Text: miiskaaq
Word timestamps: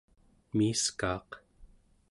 miiskaaq 0.57 1.29